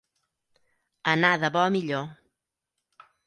Anar 1.11 1.31
de 1.43 1.51
bo 1.57 1.61
a 1.65 1.67
millor. 1.77 2.09